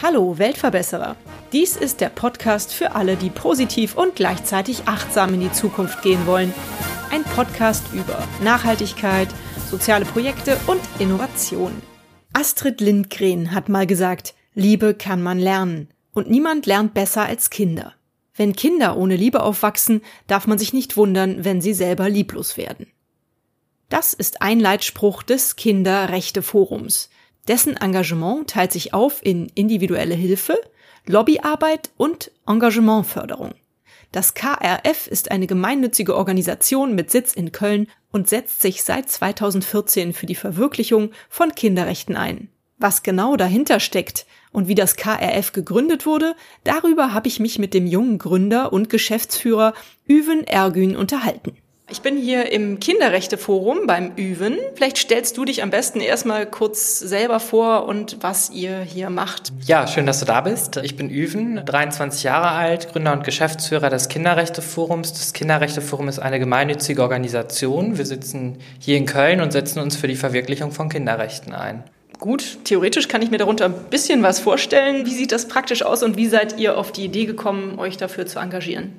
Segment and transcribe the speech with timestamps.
[0.00, 1.16] Hallo Weltverbesserer.
[1.52, 6.26] Dies ist der Podcast für alle, die positiv und gleichzeitig achtsam in die Zukunft gehen
[6.28, 6.54] wollen.
[7.10, 9.28] Ein Podcast über Nachhaltigkeit,
[9.68, 11.72] soziale Projekte und Innovation.
[12.34, 15.88] Astrid Lindgren hat mal gesagt, Liebe kann man lernen.
[16.12, 17.94] Und niemand lernt besser als Kinder.
[18.36, 22.86] Wenn Kinder ohne Liebe aufwachsen, darf man sich nicht wundern, wenn sie selber lieblos werden.
[23.88, 27.10] Das ist ein Leitspruch des Kinderrechteforums.
[27.46, 30.58] Dessen Engagement teilt sich auf in individuelle Hilfe,
[31.06, 33.54] Lobbyarbeit und Engagementförderung.
[34.10, 40.12] Das KRF ist eine gemeinnützige Organisation mit Sitz in Köln und setzt sich seit 2014
[40.12, 42.48] für die Verwirklichung von Kinderrechten ein.
[42.78, 47.74] Was genau dahinter steckt und wie das KRF gegründet wurde, darüber habe ich mich mit
[47.74, 49.74] dem jungen Gründer und Geschäftsführer
[50.06, 51.56] Üven Ergün unterhalten.
[51.90, 54.56] Ich bin hier im Kinderrechteforum beim Üven.
[54.74, 59.52] Vielleicht stellst du dich am besten erstmal kurz selber vor und was ihr hier macht.
[59.66, 60.78] Ja, schön, dass du da bist.
[60.78, 65.12] Ich bin Üven, 23 Jahre alt, Gründer und Geschäftsführer des Kinderrechteforums.
[65.12, 67.98] Das Kinderrechteforum ist eine gemeinnützige Organisation.
[67.98, 71.84] Wir sitzen hier in Köln und setzen uns für die Verwirklichung von Kinderrechten ein.
[72.18, 75.06] Gut, theoretisch kann ich mir darunter ein bisschen was vorstellen.
[75.06, 78.26] Wie sieht das praktisch aus und wie seid ihr auf die Idee gekommen, euch dafür
[78.26, 78.92] zu engagieren?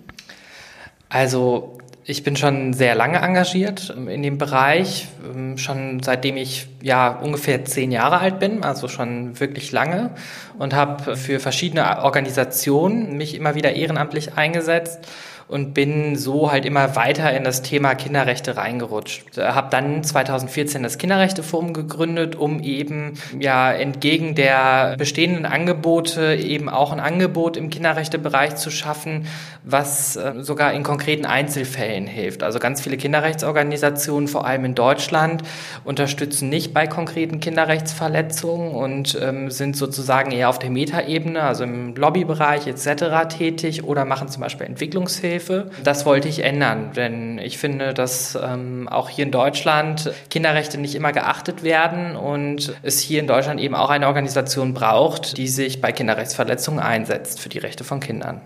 [1.10, 7.10] Also ich bin schon sehr lange engagiert in dem Bereich, ähm, schon seitdem ich ja
[7.10, 10.12] ungefähr zehn Jahre alt bin, also schon wirklich lange
[10.60, 15.00] und habe für verschiedene Organisationen mich immer wieder ehrenamtlich eingesetzt
[15.48, 19.38] und bin so halt immer weiter in das Thema Kinderrechte reingerutscht.
[19.38, 26.92] Habe dann 2014 das Kinderrechteforum gegründet, um eben ja entgegen der bestehenden Angebote eben auch
[26.92, 29.28] ein Angebot im Kinderrechtebereich zu schaffen,
[29.64, 32.42] was äh, sogar in konkreten Einzelfällen hilft.
[32.42, 35.44] Also ganz viele Kinderrechtsorganisationen, vor allem in Deutschland,
[35.84, 41.96] unterstützen nicht bei konkreten Kinderrechtsverletzungen und ähm, sind sozusagen eher auf der Metaebene, also im
[41.96, 43.28] Lobbybereich etc.
[43.30, 45.84] tätig oder machen zum Beispiel Entwicklungshilfe Entwicklungshilfe.
[45.84, 50.96] Das wollte ich ändern, denn ich finde, dass ähm, auch hier in Deutschland Kinderrechte nicht
[50.96, 55.82] immer geachtet werden und es hier in Deutschland eben auch eine Organisation braucht, die sich
[55.82, 58.42] bei Kinderrechtsverletzungen einsetzt für die Rechte von Kindern.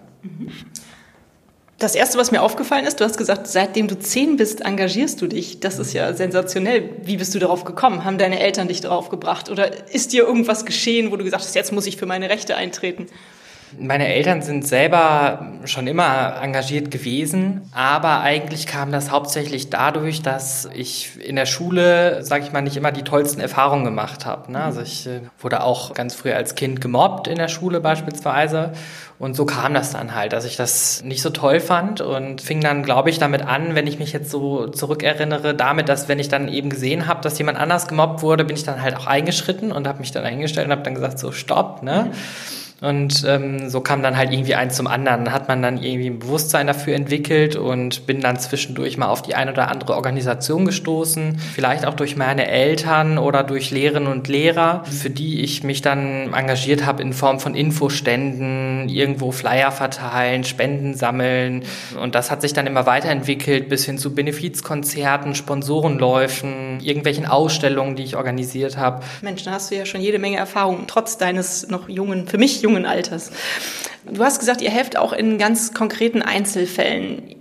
[1.77, 5.27] Das Erste, was mir aufgefallen ist, du hast gesagt, seitdem du zehn bist, engagierst du
[5.27, 5.61] dich.
[5.61, 6.89] Das ist ja sensationell.
[7.03, 8.03] Wie bist du darauf gekommen?
[8.03, 9.49] Haben deine Eltern dich darauf gebracht?
[9.49, 12.57] Oder ist dir irgendwas geschehen, wo du gesagt hast, jetzt muss ich für meine Rechte
[12.57, 13.07] eintreten?
[13.77, 20.67] Meine Eltern sind selber schon immer engagiert gewesen, aber eigentlich kam das hauptsächlich dadurch, dass
[20.73, 24.51] ich in der Schule, sage ich mal, nicht immer die tollsten Erfahrungen gemacht habe.
[24.51, 24.63] Ne?
[24.63, 28.71] Also ich äh, wurde auch ganz früh als Kind gemobbt in der Schule beispielsweise
[29.19, 32.61] und so kam das dann halt, dass ich das nicht so toll fand und fing
[32.61, 36.29] dann, glaube ich, damit an, wenn ich mich jetzt so zurückerinnere, damit, dass wenn ich
[36.29, 39.73] dann eben gesehen habe, dass jemand anders gemobbt wurde, bin ich dann halt auch eingeschritten
[39.73, 42.11] und habe mich dann eingestellt und habe dann gesagt, so stopp, ne?
[42.11, 42.15] Mhm
[42.81, 45.33] und ähm, so kam dann halt irgendwie eins zum anderen.
[45.33, 49.35] Hat man dann irgendwie ein Bewusstsein dafür entwickelt und bin dann zwischendurch mal auf die
[49.35, 51.37] eine oder andere Organisation gestoßen.
[51.53, 56.33] Vielleicht auch durch meine Eltern oder durch Lehrerinnen und Lehrer, für die ich mich dann
[56.33, 61.63] engagiert habe in Form von Infoständen, irgendwo Flyer verteilen, Spenden sammeln.
[62.01, 68.03] Und das hat sich dann immer weiterentwickelt bis hin zu Benefizkonzerten, Sponsorenläufen, irgendwelchen Ausstellungen, die
[68.03, 69.03] ich organisiert habe.
[69.21, 72.61] Mensch, da hast du ja schon jede Menge Erfahrung, trotz deines noch jungen, für mich
[72.61, 73.31] jungen jungen Alters.
[74.05, 77.35] Du hast gesagt, ihr helft auch in ganz konkreten Einzelfällen.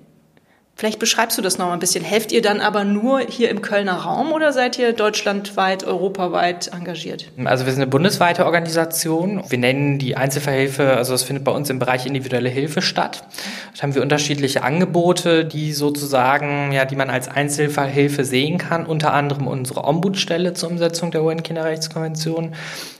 [0.79, 2.05] Vielleicht beschreibst du das noch mal ein bisschen.
[2.05, 7.33] Helft ihr dann aber nur hier im Kölner Raum oder seid ihr deutschlandweit, europaweit engagiert?
[7.45, 9.43] Also wir sind eine bundesweite Organisation.
[9.49, 13.25] Wir nennen die Einzelverhilfe, also das findet bei uns im Bereich individuelle Hilfe statt.
[13.75, 18.87] Da haben wir unterschiedliche Angebote, die sozusagen, ja, die man als Einzelfallhilfe sehen kann.
[18.87, 22.55] Unter anderem unsere Ombudsstelle zur Umsetzung der UN-Kinderrechtskonvention.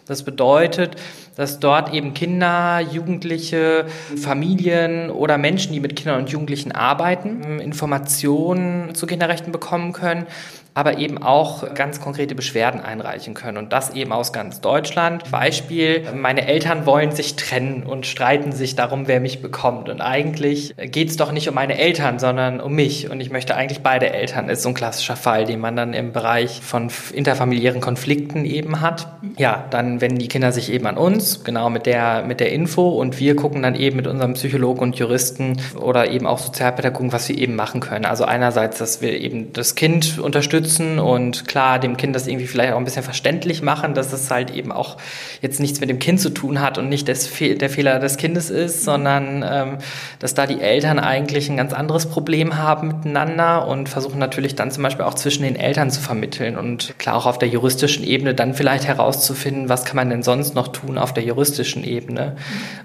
[0.09, 0.97] Das bedeutet,
[1.39, 3.87] dass dort eben Kinder, Jugendliche,
[4.21, 10.27] Familien oder Menschen, die mit Kindern und Jugendlichen arbeiten, Informationen zu Kinderrechten bekommen können
[10.75, 15.29] aber eben auch ganz konkrete Beschwerden einreichen können und das eben aus ganz Deutschland.
[15.29, 20.77] Beispiel, meine Eltern wollen sich trennen und streiten sich darum, wer mich bekommt und eigentlich
[20.77, 24.11] geht es doch nicht um meine Eltern, sondern um mich und ich möchte eigentlich beide
[24.11, 24.49] Eltern.
[24.49, 29.09] Ist so ein klassischer Fall, den man dann im Bereich von interfamiliären Konflikten eben hat.
[29.37, 32.53] Ja, dann dann wenden die Kinder sich eben an uns, genau mit der, mit der
[32.53, 37.13] Info und wir gucken dann eben mit unserem Psychologen und Juristen oder eben auch Sozialpädagogen,
[37.13, 38.05] was wir eben machen können.
[38.05, 42.73] Also einerseits, dass wir eben das Kind unterstützen und klar dem Kind das irgendwie vielleicht
[42.73, 44.97] auch ein bisschen verständlich machen, dass es halt eben auch
[45.41, 48.51] jetzt nichts mit dem Kind zu tun hat und nicht des, der Fehler des Kindes
[48.51, 49.79] ist, sondern ähm,
[50.19, 54.71] dass da die Eltern eigentlich ein ganz anderes Problem haben miteinander und versuchen natürlich dann
[54.71, 58.35] zum Beispiel auch zwischen den Eltern zu vermitteln und klar auch auf der juristischen Ebene
[58.35, 62.37] dann vielleicht herauszufinden, was kann man denn sonst noch tun auf der juristischen Ebene,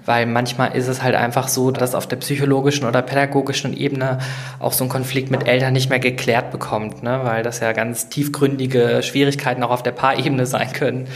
[0.04, 4.18] weil manchmal ist es halt einfach so, dass auf der psychologischen oder pädagogischen Ebene
[4.58, 7.20] auch so ein Konflikt mit Eltern nicht mehr geklärt bekommt, ne?
[7.22, 11.06] weil das ja ganz tiefgründige Schwierigkeiten auch auf der Paarebene sein können.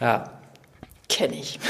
[0.00, 0.30] Ja.
[1.08, 1.60] Kenne ich.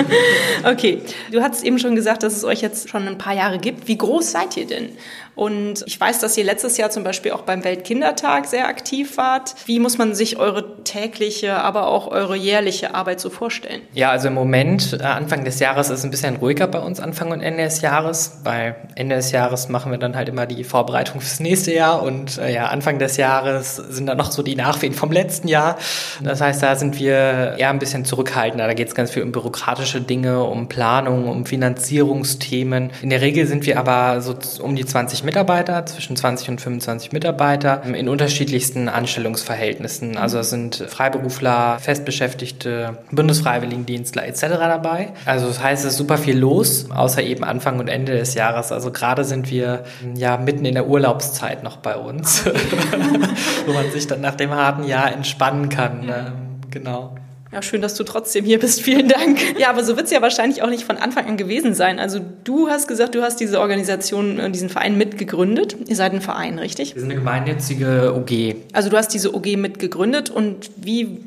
[0.64, 3.86] okay, du hast eben schon gesagt, dass es euch jetzt schon ein paar Jahre gibt.
[3.86, 4.88] Wie groß seid ihr denn?
[5.34, 9.54] Und ich weiß, dass ihr letztes Jahr zum Beispiel auch beim Weltkindertag sehr aktiv wart.
[9.66, 13.82] Wie muss man sich eure tägliche, aber auch eure jährliche Arbeit so vorstellen?
[13.94, 17.30] Ja, also im Moment, äh, Anfang des Jahres ist ein bisschen ruhiger bei uns, Anfang
[17.30, 21.20] und Ende des Jahres, weil Ende des Jahres machen wir dann halt immer die Vorbereitung
[21.20, 24.92] fürs nächste Jahr und äh, ja, Anfang des Jahres sind dann noch so die Nachwehen
[24.92, 25.78] vom letzten Jahr.
[26.22, 28.66] Das heißt, da sind wir eher ein bisschen zurückhaltender.
[28.66, 32.90] Da geht es ganz viel um bürokratische Dinge, um Planung, um Finanzierungsthemen.
[33.00, 37.12] In der Regel sind wir aber so um die 20 Mitarbeiter, zwischen 20 und 25
[37.12, 40.16] Mitarbeiter in unterschiedlichsten Anstellungsverhältnissen.
[40.16, 44.40] Also es sind Freiberufler, Festbeschäftigte, Bundesfreiwilligendienstler etc.
[44.58, 45.12] dabei.
[45.24, 48.72] Also das heißt, es ist super viel los, außer eben Anfang und Ende des Jahres.
[48.72, 49.84] Also gerade sind wir
[50.14, 52.44] ja mitten in der Urlaubszeit noch bei uns,
[53.66, 56.08] wo man sich dann nach dem harten Jahr entspannen kann.
[56.08, 56.32] Ja.
[56.70, 57.14] Genau.
[57.52, 58.80] Ja, schön, dass du trotzdem hier bist.
[58.80, 59.38] Vielen Dank.
[59.58, 61.98] Ja, aber so wird es ja wahrscheinlich auch nicht von Anfang an gewesen sein.
[61.98, 65.76] Also du hast gesagt, du hast diese Organisation, äh, diesen Verein mitgegründet.
[65.86, 66.94] Ihr seid ein Verein, richtig?
[66.94, 68.56] Wir sind eine gemeinnützige OG.
[68.72, 71.18] Also du hast diese OG mitgegründet und wie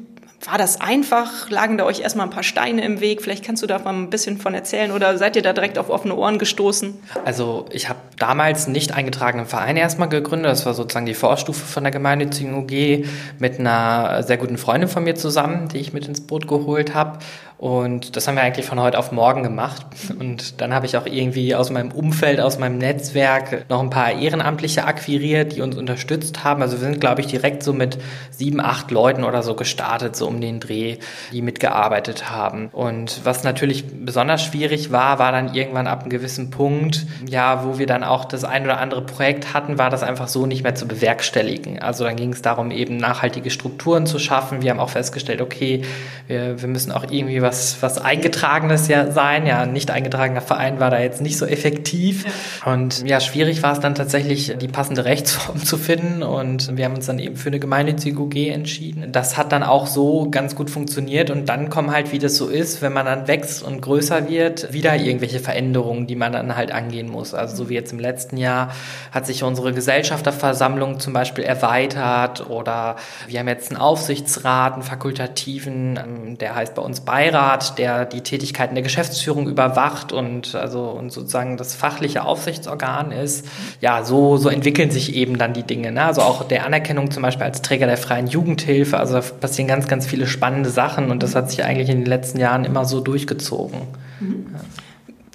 [0.44, 1.50] war das einfach?
[1.50, 3.22] Lagen da euch erstmal ein paar Steine im Weg?
[3.22, 5.90] Vielleicht kannst du da mal ein bisschen von erzählen oder seid ihr da direkt auf
[5.90, 6.94] offene Ohren gestoßen?
[7.24, 10.52] Also ich habe damals nicht eingetragenen Verein erstmal gegründet.
[10.52, 13.06] Das war sozusagen die Vorstufe von der gemeinnützigen UG
[13.40, 17.20] mit einer sehr guten Freundin von mir zusammen, die ich mit ins Boot geholt habe.
[17.58, 19.86] Und das haben wir eigentlich von heute auf morgen gemacht.
[20.20, 24.12] Und dann habe ich auch irgendwie aus meinem Umfeld, aus meinem Netzwerk noch ein paar
[24.12, 26.62] Ehrenamtliche akquiriert, die uns unterstützt haben.
[26.62, 27.98] Also wir sind, glaube ich, direkt so mit
[28.30, 30.98] sieben, acht Leuten oder so gestartet, so um den Dreh,
[31.32, 32.68] die mitgearbeitet haben.
[32.74, 37.78] Und was natürlich besonders schwierig war, war dann irgendwann ab einem gewissen Punkt, ja, wo
[37.78, 40.76] wir dann auch das ein oder andere Projekt hatten, war das einfach so nicht mehr
[40.76, 41.80] zu bewerkstelligen.
[41.80, 44.62] Also dann ging es darum, eben nachhaltige Strukturen zu schaffen.
[44.62, 45.84] Wir haben auch festgestellt, okay,
[46.28, 49.46] wir, wir müssen auch irgendwie was, was Eingetragenes ja sein.
[49.46, 52.26] Ja, ein nicht eingetragener Verein war da jetzt nicht so effektiv.
[52.26, 52.74] Ja.
[52.74, 56.24] Und ja, schwierig war es dann tatsächlich, die passende Rechtsform zu finden.
[56.24, 59.12] Und wir haben uns dann eben für eine gemeinnützige UG entschieden.
[59.12, 61.30] Das hat dann auch so ganz gut funktioniert.
[61.30, 64.74] Und dann kommen halt, wie das so ist, wenn man dann wächst und größer wird,
[64.74, 67.34] wieder irgendwelche Veränderungen, die man dann halt angehen muss.
[67.34, 68.74] Also so wie jetzt im letzten Jahr
[69.12, 72.96] hat sich unsere Gesellschafterversammlung zum Beispiel erweitert oder
[73.28, 78.06] wir haben jetzt einen Aufsichtsrat, einen fakultativen, ähm, der heißt bei uns Beirat Beirat, der
[78.06, 83.46] die Tätigkeiten der Geschäftsführung überwacht und also und sozusagen das fachliche Aufsichtsorgan ist.
[83.82, 85.92] Ja, so, so entwickeln sich eben dann die Dinge.
[85.92, 86.06] Ne?
[86.06, 88.98] Also auch der Anerkennung zum Beispiel als Träger der freien Jugendhilfe.
[88.98, 92.06] Also da passieren ganz, ganz viele spannende Sachen und das hat sich eigentlich in den
[92.06, 93.82] letzten Jahren immer so durchgezogen.
[94.22, 94.46] Mhm.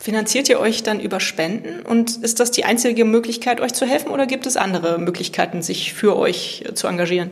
[0.01, 4.11] Finanziert ihr euch dann über Spenden und ist das die einzige Möglichkeit, euch zu helfen
[4.11, 7.31] oder gibt es andere Möglichkeiten, sich für euch zu engagieren?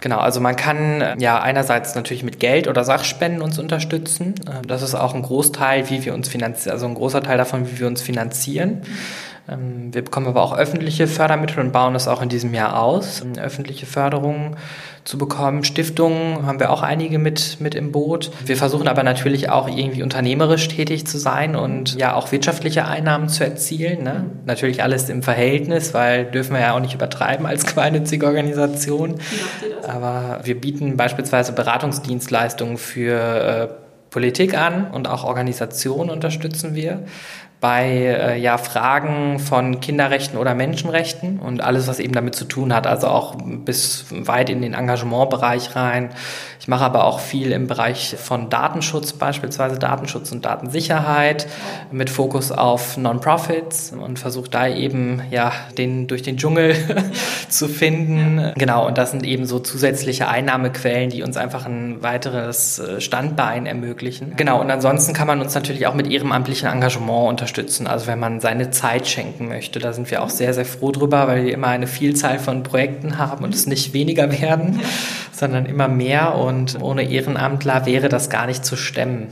[0.00, 4.34] Genau, also man kann äh, ja einerseits natürlich mit Geld oder Sachspenden uns unterstützen.
[4.46, 7.70] Äh, das ist auch ein Großteil, wie wir uns finanzieren, also ein großer Teil davon,
[7.70, 8.70] wie wir uns finanzieren.
[8.72, 8.82] Ähm,
[9.50, 13.38] wir bekommen aber auch öffentliche Fördermittel und bauen das auch in diesem Jahr aus, ähm,
[13.38, 14.56] öffentliche Förderungen
[15.04, 15.64] zu bekommen.
[15.64, 18.30] Stiftungen haben wir auch einige mit, mit im Boot.
[18.44, 23.30] Wir versuchen aber natürlich auch irgendwie unternehmerisch tätig zu sein und ja auch wirtschaftliche Einnahmen
[23.30, 24.02] zu erzielen.
[24.02, 24.26] Ne?
[24.44, 29.14] Natürlich alles im Verhältnis, weil dürfen wir ja auch nicht übertreiben als gemeinnützige Organisation.
[29.86, 33.68] Aber wir bieten beispielsweise Beratungsdienstleistungen für äh,
[34.10, 37.04] Politik an und auch Organisationen unterstützen wir
[37.60, 42.72] bei äh, ja, Fragen von Kinderrechten oder Menschenrechten und alles, was eben damit zu tun
[42.72, 46.10] hat, also auch bis weit in den Engagementbereich rein.
[46.60, 51.48] Ich mache aber auch viel im Bereich von Datenschutz, beispielsweise Datenschutz und Datensicherheit,
[51.90, 56.76] mit Fokus auf Non-Profits und versuche da eben ja den durch den Dschungel
[57.48, 58.52] zu finden.
[58.56, 63.66] Genau, und das sind eben so zusätzliche Einnahmequellen, die uns einfach ein weiteres äh, Standbein
[63.66, 64.34] ermöglichen.
[64.36, 67.86] Genau, und ansonsten kann man uns natürlich auch mit ehrenamtlichem Engagement unterstützen unterstützen.
[67.86, 71.26] Also wenn man seine Zeit schenken möchte, da sind wir auch sehr, sehr froh drüber,
[71.28, 74.80] weil wir immer eine Vielzahl von Projekten haben und es nicht weniger werden,
[75.32, 76.34] sondern immer mehr.
[76.34, 79.28] Und ohne Ehrenamtler wäre das gar nicht zu stemmen.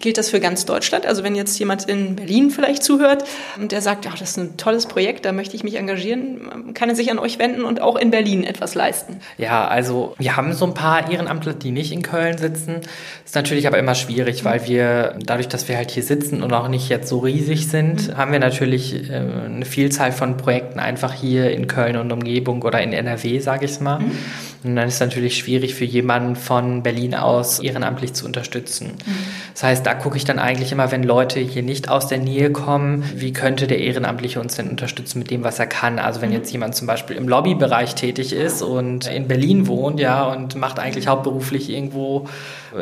[0.00, 1.04] Gilt das für ganz Deutschland?
[1.04, 3.22] Also wenn jetzt jemand in Berlin vielleicht zuhört
[3.58, 6.88] und der sagt, ach, das ist ein tolles Projekt, da möchte ich mich engagieren, kann
[6.88, 9.20] er sich an euch wenden und auch in Berlin etwas leisten?
[9.36, 12.80] Ja, also wir haben so ein paar Ehrenamtler, die nicht in Köln sitzen.
[13.26, 16.68] Ist natürlich aber immer schwierig, weil wir dadurch, dass wir halt hier sitzen und auch
[16.68, 18.16] nicht jetzt so riesig sind, mhm.
[18.16, 22.80] haben wir natürlich äh, eine Vielzahl von Projekten einfach hier in Köln und Umgebung oder
[22.80, 23.98] in NRW, sage ich mal.
[23.98, 24.12] Mhm.
[24.62, 28.88] Und dann ist es natürlich schwierig für jemanden von Berlin aus ehrenamtlich zu unterstützen.
[29.06, 29.12] Mhm.
[29.54, 32.50] Das heißt, da gucke ich dann eigentlich immer, wenn Leute hier nicht aus der Nähe
[32.50, 35.98] kommen, wie könnte der Ehrenamtliche uns denn unterstützen mit dem, was er kann?
[35.98, 36.36] Also wenn mhm.
[36.36, 40.78] jetzt jemand zum Beispiel im Lobbybereich tätig ist und in Berlin wohnt, ja, und macht
[40.78, 42.28] eigentlich hauptberuflich irgendwo,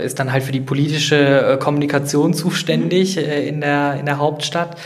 [0.02, 3.23] ist dann halt für die politische äh, Kommunikation zuständig mhm.
[3.23, 4.76] äh, in der, in der Hauptstadt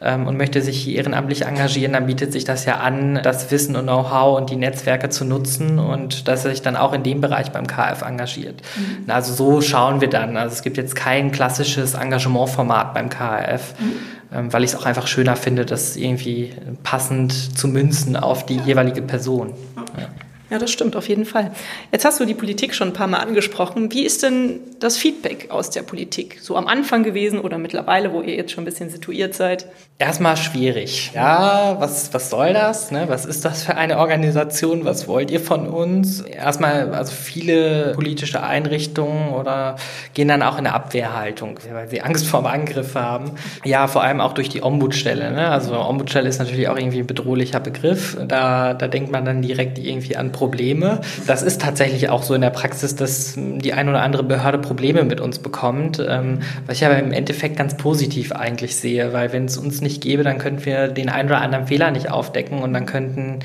[0.00, 3.76] ähm, und möchte sich hier ehrenamtlich engagieren, dann bietet sich das ja an, das Wissen
[3.76, 7.20] und Know-how und die Netzwerke zu nutzen und dass er sich dann auch in dem
[7.20, 8.62] Bereich beim KF engagiert.
[8.76, 9.10] Mhm.
[9.10, 10.36] Also so schauen wir dann.
[10.36, 13.74] Also es gibt jetzt kein klassisches Engagementformat beim KF.
[13.78, 16.52] Mhm ähm, weil ich es auch einfach schöner finde, das irgendwie
[16.84, 19.54] passend zu münzen auf die jeweilige Person.
[19.98, 20.06] Ja.
[20.50, 21.52] Ja, das stimmt auf jeden Fall.
[21.92, 23.92] Jetzt hast du die Politik schon ein paar Mal angesprochen.
[23.92, 26.38] Wie ist denn das Feedback aus der Politik?
[26.40, 29.66] So am Anfang gewesen oder mittlerweile, wo ihr jetzt schon ein bisschen situiert seid?
[30.00, 31.12] Erstmal schwierig.
[31.14, 32.90] Ja, was, was soll das?
[32.90, 33.04] Ne?
[33.08, 34.84] Was ist das für eine Organisation?
[34.84, 36.22] Was wollt ihr von uns?
[36.22, 39.76] Erstmal, also viele politische Einrichtungen oder
[40.14, 43.32] gehen dann auch in eine Abwehrhaltung, weil sie Angst vor dem Angriff haben.
[43.64, 45.30] Ja, vor allem auch durch die Ombudsstelle.
[45.30, 45.48] Ne?
[45.48, 48.16] Also Ombudsstelle ist natürlich auch irgendwie ein bedrohlicher Begriff.
[48.26, 51.02] Da, da denkt man dann direkt irgendwie an Probleme.
[51.26, 55.04] Das ist tatsächlich auch so in der Praxis, dass die ein oder andere Behörde Probleme
[55.04, 59.44] mit uns bekommt, ähm, was ich aber im Endeffekt ganz positiv eigentlich sehe, weil wenn
[59.44, 62.72] es uns nicht gäbe, dann könnten wir den einen oder anderen Fehler nicht aufdecken und
[62.72, 63.40] dann könnten,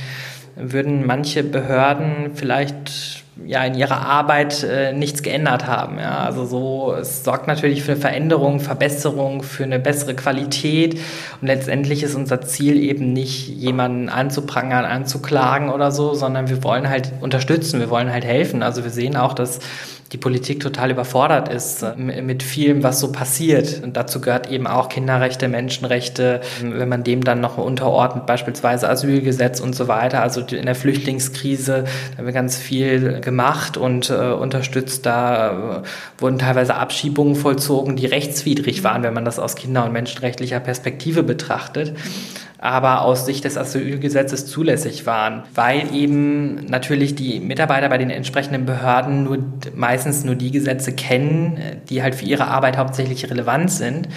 [0.56, 6.00] würden manche Behörden vielleicht ja in ihrer Arbeit äh, nichts geändert haben.
[6.00, 6.20] Ja.
[6.20, 10.96] Also so, es sorgt natürlich für Veränderung, Verbesserung, für eine bessere Qualität.
[11.42, 16.90] Und letztendlich ist unser Ziel eben nicht, jemanden anzuprangern, anzuklagen oder so, sondern wir wollen
[16.90, 18.64] halt unterstützen, wir wollen halt helfen.
[18.64, 19.60] Also wir sehen auch, dass
[20.12, 23.82] die Politik total überfordert ist äh, mit vielem, was so passiert.
[23.84, 29.60] Und dazu gehört eben auch Kinderrechte, Menschenrechte, wenn man dem dann noch unterordnet, beispielsweise Asylgesetz
[29.60, 30.22] und so weiter.
[30.22, 31.86] Also in der Flüchtlingskrise
[32.18, 35.06] haben wir ganz viel gemacht und äh, unterstützt.
[35.06, 39.94] Da äh, wurden teilweise Abschiebungen vollzogen, die rechtswidrig waren, wenn man das aus kinder- und
[39.94, 41.94] menschenrechtlicher Perspektive betrachtet
[42.66, 48.66] aber aus Sicht des Asylgesetzes zulässig waren, weil eben natürlich die Mitarbeiter bei den entsprechenden
[48.66, 49.38] Behörden nur
[49.76, 54.10] meistens nur die Gesetze kennen, die halt für ihre Arbeit hauptsächlich relevant sind.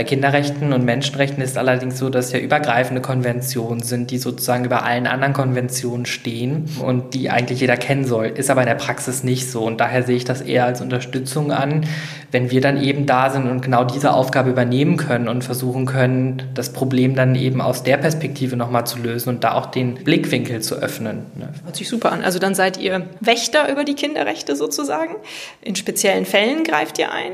[0.00, 4.82] Bei Kinderrechten und Menschenrechten ist allerdings so, dass ja übergreifende Konventionen sind, die sozusagen über
[4.82, 8.28] allen anderen Konventionen stehen und die eigentlich jeder kennen soll.
[8.28, 9.60] Ist aber in der Praxis nicht so.
[9.60, 11.86] Und daher sehe ich das eher als Unterstützung an,
[12.32, 16.44] wenn wir dann eben da sind und genau diese Aufgabe übernehmen können und versuchen können,
[16.54, 20.62] das Problem dann eben aus der Perspektive nochmal zu lösen und da auch den Blickwinkel
[20.62, 21.26] zu öffnen.
[21.34, 21.50] Ne?
[21.62, 22.24] Hört sich super an.
[22.24, 25.16] Also dann seid ihr Wächter über die Kinderrechte sozusagen.
[25.60, 27.32] In speziellen Fällen greift ihr ein.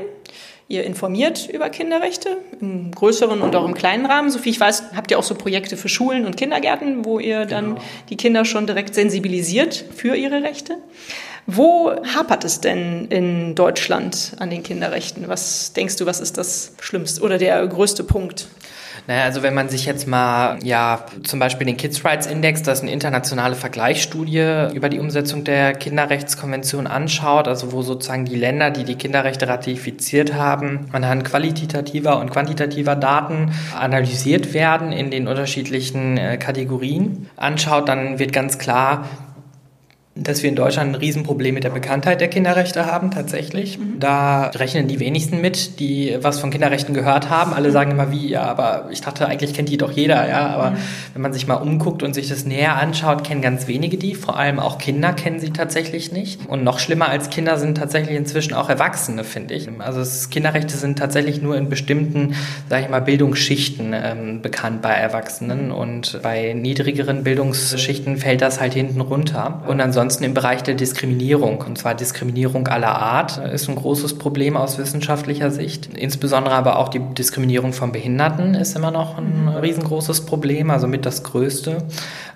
[0.69, 4.29] Ihr informiert über Kinderrechte im größeren und auch im kleinen Rahmen.
[4.29, 7.75] Soviel ich weiß, habt ihr auch so Projekte für Schulen und Kindergärten, wo ihr dann
[7.75, 7.81] genau.
[8.09, 10.77] die Kinder schon direkt sensibilisiert für ihre Rechte.
[11.45, 15.29] Wo hapert es denn in Deutschland an den Kinderrechten?
[15.29, 18.49] Was denkst du, was ist das Schlimmste oder der größte Punkt?
[19.07, 22.79] Naja, also wenn man sich jetzt mal, ja, zum Beispiel den Kids Rights Index, das
[22.79, 28.69] ist eine internationale Vergleichsstudie über die Umsetzung der Kinderrechtskonvention anschaut, also wo sozusagen die Länder,
[28.69, 36.17] die die Kinderrechte ratifiziert haben, anhand qualitativer und quantitativer Daten analysiert werden in den unterschiedlichen
[36.17, 39.05] äh, Kategorien anschaut, dann wird ganz klar,
[40.23, 43.77] dass wir in Deutschland ein Riesenproblem mit der Bekanntheit der Kinderrechte haben, tatsächlich.
[43.77, 43.99] Mhm.
[43.99, 47.53] Da rechnen die wenigsten mit, die was von Kinderrechten gehört haben.
[47.53, 50.47] Alle sagen immer wie, ja, aber ich dachte, eigentlich kennt die doch jeder, ja.
[50.47, 50.77] Aber mhm.
[51.13, 54.15] wenn man sich mal umguckt und sich das näher anschaut, kennen ganz wenige die.
[54.15, 56.47] Vor allem auch Kinder kennen sie tatsächlich nicht.
[56.47, 59.69] Und noch schlimmer als Kinder sind tatsächlich inzwischen auch Erwachsene, finde ich.
[59.79, 62.35] Also es, Kinderrechte sind tatsächlich nur in bestimmten,
[62.69, 65.71] sage ich mal, Bildungsschichten ähm, bekannt bei Erwachsenen.
[65.71, 69.63] Und bei niedrigeren Bildungsschichten fällt das halt hinten runter.
[69.67, 74.17] Und ansonsten ansonsten im Bereich der Diskriminierung, und zwar Diskriminierung aller Art, ist ein großes
[74.17, 75.89] Problem aus wissenschaftlicher Sicht.
[75.97, 79.49] Insbesondere aber auch die Diskriminierung von Behinderten ist immer noch ein mhm.
[79.49, 81.79] riesengroßes Problem, also mit das größte.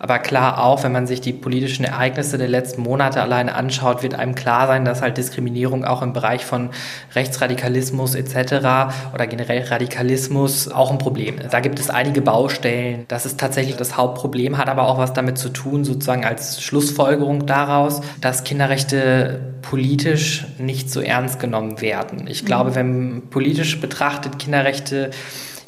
[0.03, 4.15] Aber klar auch, wenn man sich die politischen Ereignisse der letzten Monate alleine anschaut, wird
[4.15, 6.72] einem klar sein, dass halt Diskriminierung auch im Bereich von
[7.13, 9.13] Rechtsradikalismus etc.
[9.13, 11.53] oder generell Radikalismus auch ein Problem ist.
[11.53, 13.05] Da gibt es einige Baustellen.
[13.10, 17.46] Das ist tatsächlich das Hauptproblem, hat aber auch was damit zu tun, sozusagen als Schlussfolgerung
[17.46, 22.25] daraus, dass Kinderrechte politisch nicht so ernst genommen werden.
[22.25, 22.75] Ich glaube, mhm.
[22.75, 25.12] wenn politisch betrachtet Kinderrechte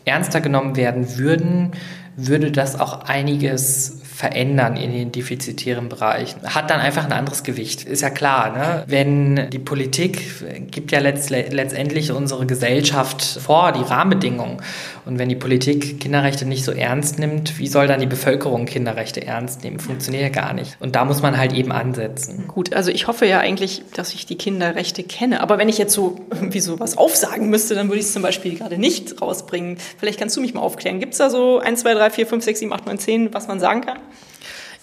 [0.06, 1.74] ernster genommen werden würden,
[2.16, 6.41] würde das auch einiges verändern in den defizitären Bereichen.
[6.43, 7.84] Hat dann einfach ein anderes Gewicht.
[7.84, 8.84] Ist ja klar, ne?
[8.88, 14.58] wenn die Politik gibt ja letzt, letztendlich unsere Gesellschaft vor, die Rahmenbedingungen.
[15.05, 19.25] Und wenn die Politik Kinderrechte nicht so ernst nimmt, wie soll dann die Bevölkerung Kinderrechte
[19.25, 19.79] ernst nehmen?
[19.79, 20.77] Funktioniert ja gar nicht.
[20.79, 22.45] Und da muss man halt eben ansetzen.
[22.48, 25.41] Gut, also ich hoffe ja eigentlich, dass ich die Kinderrechte kenne.
[25.41, 28.22] Aber wenn ich jetzt so irgendwie so was aufsagen müsste, dann würde ich es zum
[28.22, 29.77] Beispiel gerade nicht rausbringen.
[29.98, 31.00] Vielleicht kannst du mich mal aufklären.
[31.00, 33.48] Gibt es da so 1, 2, 3, 4, 5, 6, 7, 8, 9, 10, was
[33.48, 34.00] man sagen kann?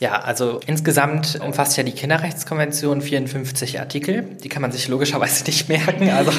[0.01, 4.23] Ja, also insgesamt umfasst ja die Kinderrechtskonvention 54 Artikel.
[4.43, 6.33] Die kann man sich logischerweise nicht merken, also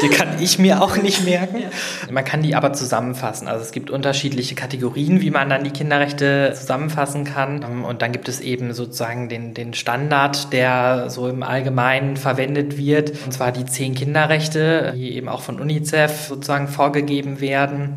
[0.00, 1.64] die kann ich mir auch nicht merken.
[2.08, 3.48] Man kann die aber zusammenfassen.
[3.48, 7.64] Also es gibt unterschiedliche Kategorien, wie man dann die Kinderrechte zusammenfassen kann.
[7.82, 13.10] Und dann gibt es eben sozusagen den, den Standard, der so im Allgemeinen verwendet wird.
[13.24, 17.96] Und zwar die zehn Kinderrechte, die eben auch von UNICEF sozusagen vorgegeben werden.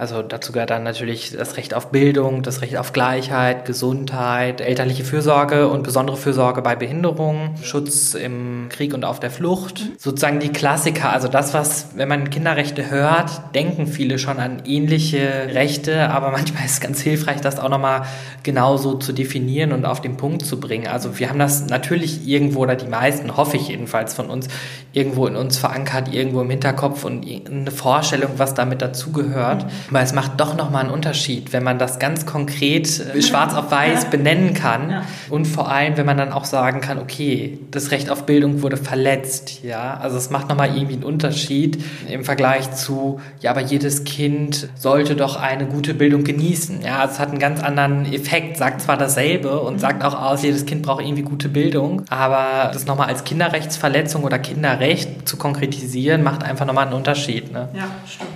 [0.00, 5.04] Also dazu gehört dann natürlich das Recht auf Bildung, das Recht auf Gleichheit, Gesundheit, elterliche
[5.04, 9.80] Fürsorge und besondere Fürsorge bei Behinderungen, Schutz im Krieg und auf der Flucht.
[9.80, 9.92] Mhm.
[9.98, 15.50] Sozusagen die Klassiker, also das, was, wenn man Kinderrechte hört, denken viele schon an ähnliche
[15.52, 18.04] Rechte, aber manchmal ist es ganz hilfreich, das auch nochmal
[18.42, 20.86] genauso zu definieren und auf den Punkt zu bringen.
[20.86, 24.48] Also wir haben das natürlich irgendwo, oder die meisten, hoffe ich jedenfalls von uns,
[24.94, 29.66] irgendwo in uns verankert, irgendwo im Hinterkopf und eine Vorstellung, was damit dazugehört.
[29.90, 33.70] Weil es macht doch nochmal einen Unterschied, wenn man das ganz konkret äh, schwarz auf
[33.70, 34.90] weiß benennen kann.
[34.90, 35.02] Ja.
[35.28, 38.76] Und vor allem, wenn man dann auch sagen kann, okay, das Recht auf Bildung wurde
[38.76, 39.62] verletzt.
[39.62, 44.68] Ja, also es macht nochmal irgendwie einen Unterschied im Vergleich zu, ja, aber jedes Kind
[44.74, 46.82] sollte doch eine gute Bildung genießen.
[46.82, 49.78] Ja, es hat einen ganz anderen Effekt, sagt zwar dasselbe und mhm.
[49.78, 54.38] sagt auch aus, jedes Kind braucht irgendwie gute Bildung, aber das nochmal als Kinderrechtsverletzung oder
[54.38, 57.52] Kinderrecht zu konkretisieren, macht einfach nochmal einen Unterschied.
[57.52, 57.68] Ne?
[57.74, 58.30] Ja, stimmt.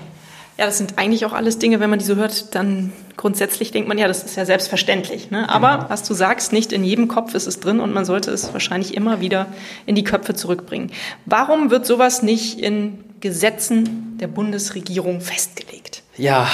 [0.56, 3.88] Ja, das sind eigentlich auch alles Dinge, wenn man die so hört, dann grundsätzlich denkt
[3.88, 5.30] man, ja, das ist ja selbstverständlich.
[5.30, 5.48] Ne?
[5.48, 5.90] Aber genau.
[5.90, 8.94] was du sagst, nicht in jedem Kopf ist es drin und man sollte es wahrscheinlich
[8.94, 9.46] immer wieder
[9.86, 10.92] in die Köpfe zurückbringen.
[11.26, 16.02] Warum wird sowas nicht in Gesetzen der Bundesregierung festgelegt?
[16.16, 16.48] Ja,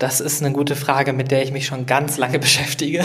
[0.00, 3.04] das ist eine gute Frage, mit der ich mich schon ganz lange beschäftige.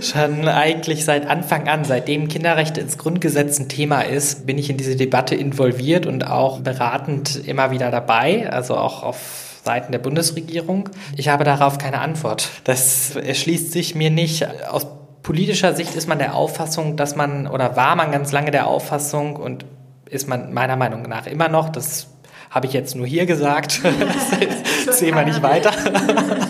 [0.00, 4.78] schon eigentlich seit Anfang an, seitdem Kinderrechte ins Grundgesetz ein Thema ist, bin ich in
[4.78, 10.88] diese Debatte involviert und auch beratend immer wieder dabei, also auch auf Seiten der Bundesregierung.
[11.14, 12.48] Ich habe darauf keine Antwort.
[12.64, 14.48] Das erschließt sich mir nicht.
[14.66, 14.86] Aus
[15.22, 19.36] politischer Sicht ist man der Auffassung, dass man, oder war man ganz lange der Auffassung
[19.36, 19.66] und
[20.08, 22.06] ist man meiner Meinung nach immer noch, das
[22.48, 23.82] habe ich jetzt nur hier gesagt,
[24.86, 25.72] das sehen wir nicht weiter,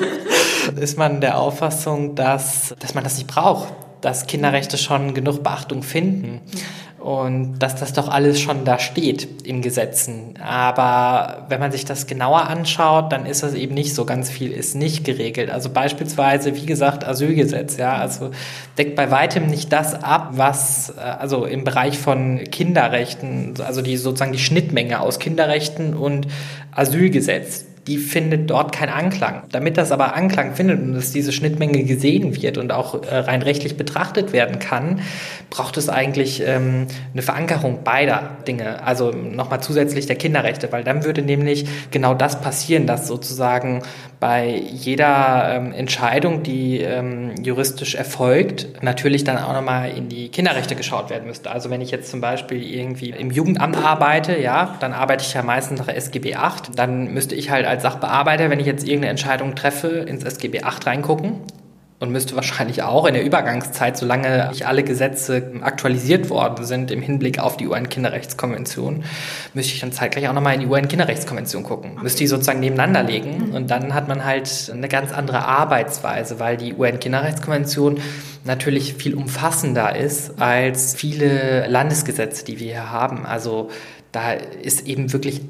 [0.81, 5.83] ist man der Auffassung, dass, dass man das nicht braucht, dass Kinderrechte schon genug Beachtung
[5.83, 6.41] finden
[6.99, 10.35] und dass das doch alles schon da steht in Gesetzen.
[10.43, 14.05] Aber wenn man sich das genauer anschaut, dann ist das eben nicht so.
[14.05, 15.49] Ganz viel ist nicht geregelt.
[15.51, 18.31] Also beispielsweise, wie gesagt, Asylgesetz, ja, also
[18.77, 23.97] deckt bei weitem nicht das ab, was äh, also im Bereich von Kinderrechten, also die
[23.97, 26.27] sozusagen die Schnittmenge aus Kinderrechten und
[26.73, 29.45] Asylgesetz die findet dort keinen Anklang.
[29.51, 33.41] Damit das aber Anklang findet und dass diese Schnittmenge gesehen wird und auch äh, rein
[33.41, 35.01] rechtlich betrachtet werden kann,
[35.49, 38.85] braucht es eigentlich ähm, eine Verankerung beider Dinge.
[38.85, 43.83] Also nochmal zusätzlich der Kinderrechte, weil dann würde nämlich genau das passieren, dass sozusagen
[44.21, 50.75] bei jeder ähm, Entscheidung, die ähm, juristisch erfolgt, natürlich dann auch nochmal in die Kinderrechte
[50.75, 51.51] geschaut werden müsste.
[51.51, 55.43] Also wenn ich jetzt zum Beispiel irgendwie im Jugendamt arbeite, ja, dann arbeite ich ja
[55.43, 59.55] meistens nach SGB 8, dann müsste ich halt als Sachbearbeiter, wenn ich jetzt irgendeine Entscheidung
[59.55, 61.41] treffe, ins SGB 8 reingucken
[62.01, 67.03] und müsste wahrscheinlich auch in der Übergangszeit, solange nicht alle Gesetze aktualisiert worden sind im
[67.03, 69.05] Hinblick auf die UN-Kinderrechtskonvention,
[69.53, 71.99] müsste ich dann zeitgleich auch nochmal in die UN-Kinderrechtskonvention gucken.
[72.01, 76.57] Müsste die sozusagen nebeneinander legen und dann hat man halt eine ganz andere Arbeitsweise, weil
[76.57, 77.99] die UN-Kinderrechtskonvention
[78.45, 83.27] natürlich viel umfassender ist als viele Landesgesetze, die wir hier haben.
[83.27, 83.71] Also
[84.13, 85.43] da ist eben wirklich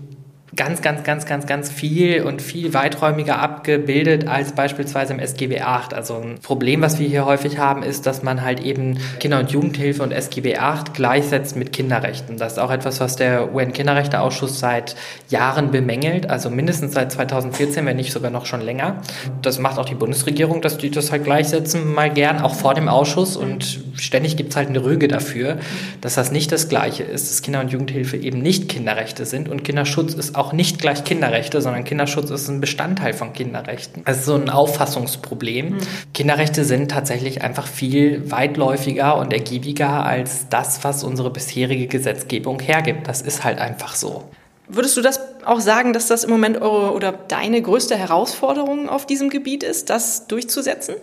[0.56, 5.92] ganz, ganz, ganz, ganz, ganz viel und viel weiträumiger abgebildet als beispielsweise im SGB 8.
[5.92, 9.50] Also ein Problem, was wir hier häufig haben, ist, dass man halt eben Kinder- und
[9.50, 12.38] Jugendhilfe und SGB 8 gleichsetzt mit Kinderrechten.
[12.38, 14.96] Das ist auch etwas, was der UN-Kinderrechteausschuss seit
[15.28, 19.02] Jahren bemängelt, also mindestens seit 2014, wenn nicht sogar noch schon länger.
[19.42, 22.88] Das macht auch die Bundesregierung, dass die das halt gleichsetzen, mal gern, auch vor dem
[22.88, 25.58] Ausschuss und ständig gibt es halt eine Rüge dafür,
[26.00, 29.64] dass das nicht das Gleiche ist, dass Kinder- und Jugendhilfe eben nicht Kinderrechte sind und
[29.64, 34.04] Kinderschutz ist auch nicht gleich Kinderrechte, sondern Kinderschutz ist ein Bestandteil von Kinderrechten.
[34.04, 35.70] Das ist so ein Auffassungsproblem.
[35.70, 35.78] Mhm.
[36.14, 43.08] Kinderrechte sind tatsächlich einfach viel weitläufiger und ergiebiger als das, was unsere bisherige Gesetzgebung hergibt.
[43.08, 44.24] Das ist halt einfach so.
[44.68, 49.06] Würdest du das auch sagen, dass das im Moment eure oder deine größte Herausforderung auf
[49.06, 50.94] diesem Gebiet ist, das durchzusetzen?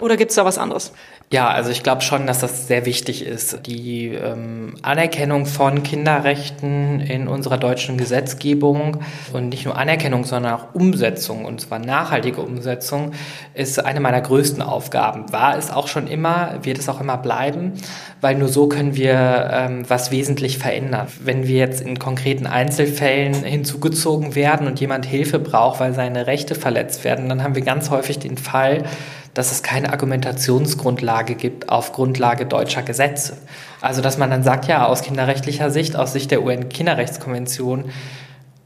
[0.00, 0.92] Oder gibt es da was anderes?
[1.32, 3.66] Ja, also ich glaube schon, dass das sehr wichtig ist.
[3.66, 8.98] Die ähm, Anerkennung von Kinderrechten in unserer deutschen Gesetzgebung
[9.32, 13.10] und nicht nur Anerkennung, sondern auch Umsetzung, und zwar nachhaltige Umsetzung,
[13.54, 15.32] ist eine meiner größten Aufgaben.
[15.32, 17.72] War es auch schon immer, wird es auch immer bleiben,
[18.20, 21.08] weil nur so können wir ähm, was wesentlich verändern.
[21.24, 26.54] Wenn wir jetzt in konkreten Einzelfällen hinzugezogen werden und jemand Hilfe braucht, weil seine Rechte
[26.54, 28.84] verletzt werden, dann haben wir ganz häufig den Fall,
[29.36, 33.36] dass es keine Argumentationsgrundlage gibt auf Grundlage deutscher Gesetze.
[33.82, 37.84] Also dass man dann sagt, ja, aus kinderrechtlicher Sicht, aus Sicht der UN-Kinderrechtskonvention,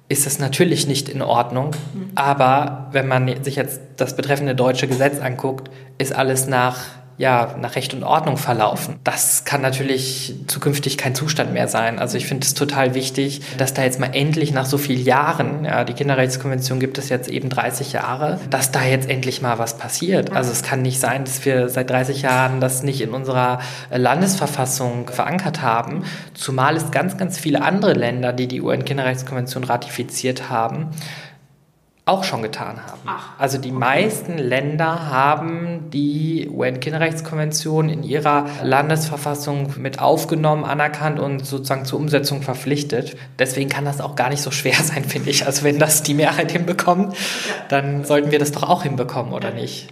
[0.09, 1.72] ist es natürlich nicht in Ordnung.
[1.92, 2.11] Mhm.
[2.14, 6.78] Aber wenn man sich jetzt das betreffende deutsche Gesetz anguckt, ist alles nach
[7.20, 8.98] ja, nach Recht und Ordnung verlaufen.
[9.04, 11.98] Das kann natürlich zukünftig kein Zustand mehr sein.
[11.98, 15.66] Also ich finde es total wichtig, dass da jetzt mal endlich nach so vielen Jahren,
[15.66, 19.76] ja, die Kinderrechtskonvention gibt es jetzt eben 30 Jahre, dass da jetzt endlich mal was
[19.76, 20.33] passiert.
[20.33, 23.59] Also es kann nicht sein, dass wir seit 30 Jahren das nicht in unserer
[23.90, 30.88] Landesverfassung verankert haben, zumal es ganz, ganz viele andere Länder, die die UN-Kinderrechtskonvention ratifiziert haben,
[32.07, 33.01] auch schon getan haben.
[33.07, 33.79] Ach, also die okay.
[33.79, 42.43] meisten Länder haben die UN-Kinderrechtskonvention in ihrer Landesverfassung mit aufgenommen, anerkannt und sozusagen zur Umsetzung
[42.43, 43.17] verpflichtet.
[43.39, 45.47] Deswegen kann das auch gar nicht so schwer sein, finde ich.
[45.47, 47.17] Also wenn das die Mehrheit hinbekommt,
[47.69, 49.89] dann sollten wir das doch auch hinbekommen, oder nicht?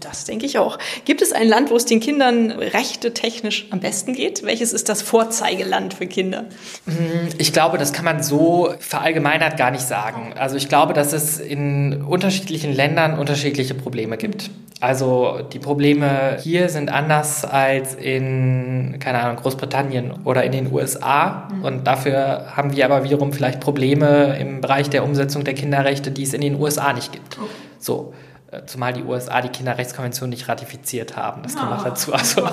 [0.00, 0.78] Das denke ich auch.
[1.04, 4.42] Gibt es ein Land, wo es den Kindern rechte technisch am besten geht?
[4.44, 6.46] Welches ist das Vorzeigeland für Kinder?
[6.86, 10.34] Hm, ich glaube, das kann man so verallgemeinert gar nicht sagen.
[10.36, 14.50] Also ich glaube, dass es in unterschiedlichen Ländern unterschiedliche Probleme gibt.
[14.80, 21.48] Also die Probleme hier sind anders als in, keine Ahnung, Großbritannien oder in den USA.
[21.52, 21.64] Mhm.
[21.64, 26.22] Und dafür haben wir aber wiederum vielleicht Probleme im Bereich der Umsetzung der Kinderrechte, die
[26.22, 27.38] es in den USA nicht gibt.
[27.78, 28.12] So.
[28.50, 31.42] Äh, zumal die USA die Kinderrechtskonvention nicht ratifiziert haben.
[31.42, 31.74] Das kommt oh.
[31.74, 31.90] noch ah.
[31.90, 32.14] dazu.
[32.14, 32.44] Also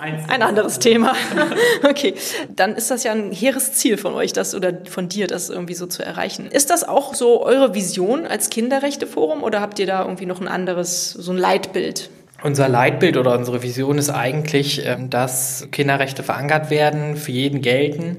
[0.00, 1.14] ein anderes Thema.
[1.88, 2.14] okay,
[2.48, 5.74] dann ist das ja ein hehres Ziel von euch, das oder von dir, das irgendwie
[5.74, 6.46] so zu erreichen.
[6.46, 10.48] Ist das auch so eure Vision als Kinderrechteforum oder habt ihr da irgendwie noch ein
[10.48, 12.10] anderes, so ein Leitbild?
[12.42, 18.18] Unser Leitbild oder unsere Vision ist eigentlich, ähm, dass Kinderrechte verankert werden, für jeden gelten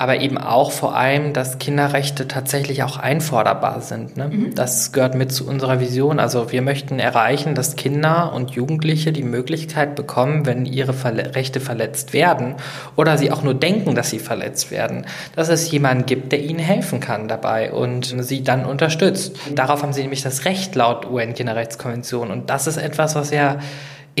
[0.00, 4.16] aber eben auch vor allem, dass Kinderrechte tatsächlich auch einforderbar sind.
[4.16, 4.28] Ne?
[4.28, 4.54] Mhm.
[4.54, 6.20] Das gehört mit zu unserer Vision.
[6.20, 11.60] Also wir möchten erreichen, dass Kinder und Jugendliche die Möglichkeit bekommen, wenn ihre Verle Rechte
[11.60, 12.54] verletzt werden
[12.96, 15.04] oder sie auch nur denken, dass sie verletzt werden,
[15.36, 19.36] dass es jemanden gibt, der ihnen helfen kann dabei und sie dann unterstützt.
[19.54, 22.30] Darauf haben sie nämlich das Recht laut UN-Kinderrechtskonvention.
[22.30, 23.58] Und das ist etwas, was ja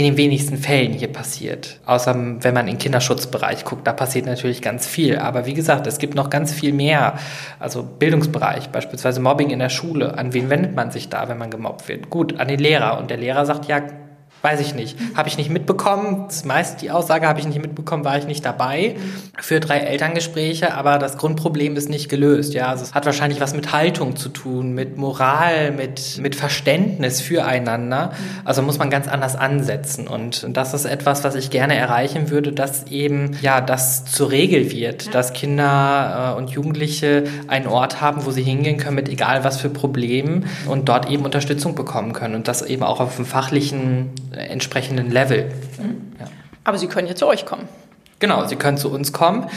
[0.00, 1.78] in den wenigsten Fällen hier passiert.
[1.84, 5.18] Außer wenn man in den Kinderschutzbereich guckt, da passiert natürlich ganz viel.
[5.18, 7.18] Aber wie gesagt, es gibt noch ganz viel mehr.
[7.58, 10.16] Also Bildungsbereich, beispielsweise Mobbing in der Schule.
[10.16, 12.08] An wen wendet man sich da, wenn man gemobbt wird?
[12.08, 12.96] Gut, an den Lehrer.
[12.98, 13.82] Und der Lehrer sagt, ja,
[14.42, 14.96] Weiß ich nicht.
[15.14, 16.24] Habe ich nicht mitbekommen.
[16.28, 18.96] Das meist die Aussage habe ich nicht mitbekommen, war ich nicht dabei
[19.38, 22.54] für drei Elterngespräche, aber das Grundproblem ist nicht gelöst.
[22.54, 27.20] Ja, also es hat wahrscheinlich was mit Haltung zu tun, mit Moral, mit, mit Verständnis
[27.20, 28.12] füreinander.
[28.44, 30.08] Also muss man ganz anders ansetzen.
[30.08, 34.70] Und das ist etwas, was ich gerne erreichen würde, dass eben, ja, das zur Regel
[34.70, 39.44] wird, dass Kinder äh, und Jugendliche einen Ort haben, wo sie hingehen können mit egal
[39.44, 43.26] was für Problemen und dort eben Unterstützung bekommen können und das eben auch auf dem
[43.26, 45.50] fachlichen entsprechenden Level.
[45.78, 46.12] Mhm.
[46.18, 46.26] Ja.
[46.64, 47.68] Aber Sie können ja zu euch kommen.
[48.18, 49.48] Genau, Sie können zu uns kommen.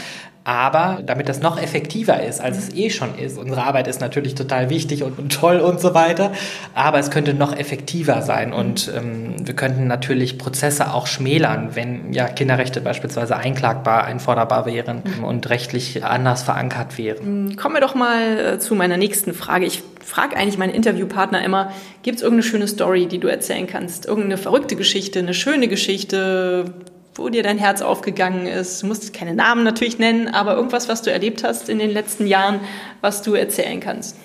[0.46, 4.34] Aber damit das noch effektiver ist, als es eh schon ist, unsere Arbeit ist natürlich
[4.34, 6.32] total wichtig und, und toll und so weiter,
[6.74, 12.12] aber es könnte noch effektiver sein und ähm, wir könnten natürlich Prozesse auch schmälern, wenn
[12.12, 15.24] ja Kinderrechte beispielsweise einklagbar, einforderbar wären mhm.
[15.24, 17.46] und rechtlich anders verankert wären.
[17.46, 19.64] Mhm, kommen wir doch mal äh, zu meiner nächsten Frage.
[19.64, 24.04] Ich frage eigentlich meinen Interviewpartner immer, gibt es irgendeine schöne Story, die du erzählen kannst?
[24.04, 26.66] Irgendeine verrückte Geschichte, eine schöne Geschichte,
[27.14, 28.82] wo dir dein Herz aufgegangen ist?
[28.82, 32.26] Du musst keine Namen natürlich nennen, aber irgendwas, was du erlebt hast in den letzten
[32.26, 32.60] Jahren,
[33.00, 34.16] was du erzählen kannst.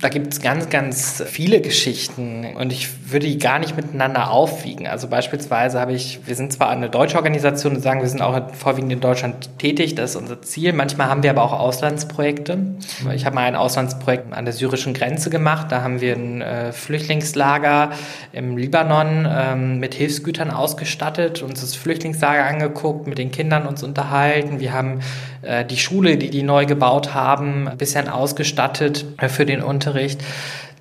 [0.00, 4.86] Da gibt es ganz, ganz viele Geschichten und ich würde die gar nicht miteinander aufwiegen.
[4.86, 8.54] Also beispielsweise habe ich, wir sind zwar eine deutsche Organisation und sagen, wir sind auch
[8.54, 10.72] vorwiegend in Deutschland tätig, das ist unser Ziel.
[10.72, 12.58] Manchmal haben wir aber auch Auslandsprojekte.
[13.12, 15.72] Ich habe mal ein Auslandsprojekt an der syrischen Grenze gemacht.
[15.72, 17.90] Da haben wir ein äh, Flüchtlingslager
[18.32, 24.60] im Libanon ähm, mit Hilfsgütern ausgestattet, uns das Flüchtlingslager angeguckt, mit den Kindern uns unterhalten.
[24.60, 25.00] Wir haben
[25.42, 30.20] äh, die Schule, die die neu gebaut haben, ein bisschen ausgestattet für den Unterricht Unterricht.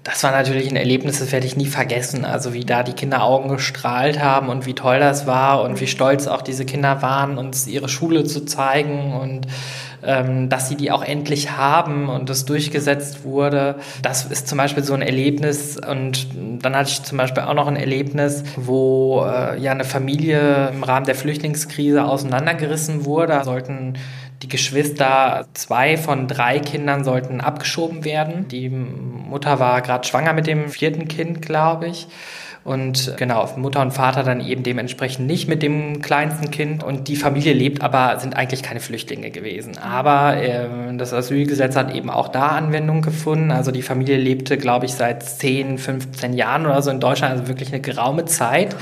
[0.04, 2.24] Das war natürlich ein Erlebnis, das werde ich nie vergessen.
[2.24, 5.88] Also wie da die Kinder Augen gestrahlt haben und wie toll das war und wie
[5.88, 9.48] stolz auch diese Kinder waren, uns ihre Schule zu zeigen und
[10.04, 13.76] ähm, dass sie die auch endlich haben und das durchgesetzt wurde.
[14.02, 15.78] Das ist zum Beispiel so ein Erlebnis.
[15.78, 16.28] Und
[16.62, 20.84] dann hatte ich zum Beispiel auch noch ein Erlebnis, wo äh, ja eine Familie im
[20.84, 23.34] Rahmen der Flüchtlingskrise auseinandergerissen wurde.
[23.34, 23.96] Da sollten
[24.48, 28.48] die Geschwister, zwei von drei Kindern sollten abgeschoben werden.
[28.48, 32.08] Die Mutter war gerade schwanger mit dem vierten Kind, glaube ich.
[32.68, 36.84] Und genau, Mutter und Vater dann eben dementsprechend nicht mit dem kleinsten Kind.
[36.84, 39.78] Und die Familie lebt aber, sind eigentlich keine Flüchtlinge gewesen.
[39.78, 43.52] Aber äh, das Asylgesetz hat eben auch da Anwendung gefunden.
[43.52, 47.48] Also die Familie lebte, glaube ich, seit 10, 15 Jahren oder so in Deutschland, also
[47.48, 48.76] wirklich eine geraume Zeit.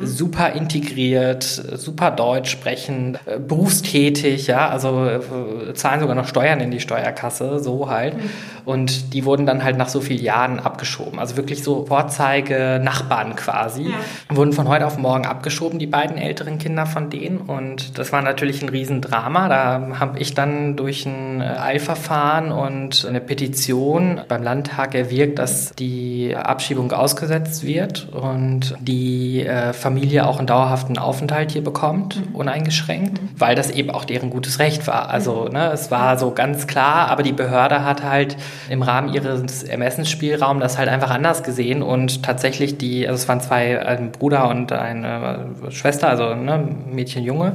[0.00, 0.06] Mhm.
[0.06, 6.72] Super integriert, super Deutsch sprechen, äh, berufstätig, ja, also äh, zahlen sogar noch Steuern in
[6.72, 8.16] die Steuerkasse, so halt.
[8.16, 8.30] Mhm.
[8.64, 11.18] Und die wurden dann halt nach so vielen Jahren abgeschoben.
[11.18, 13.84] Also wirklich so Vorzeige Nachbarn quasi.
[13.84, 14.36] Ja.
[14.36, 17.38] Wurden von heute auf morgen abgeschoben, die beiden älteren Kinder von denen.
[17.38, 19.48] Und das war natürlich ein Riesendrama.
[19.48, 25.72] Da habe ich dann durch ein äh, Eilverfahren und eine Petition beim Landtag erwirkt, dass
[25.74, 32.34] die Abschiebung ausgesetzt wird und die äh, Familie auch einen dauerhaften Aufenthalt hier bekommt, mhm.
[32.34, 33.28] uneingeschränkt, mhm.
[33.36, 35.10] weil das eben auch deren gutes Recht war.
[35.10, 35.52] Also mhm.
[35.54, 38.36] ne, es war so ganz klar, aber die Behörde hat halt
[38.68, 43.40] im Rahmen ihres Ermessensspielraums das halt einfach anders gesehen und tatsächlich die, also es waren
[43.40, 47.54] zwei, ein Bruder und eine Schwester, also ne, Mädchen, Junge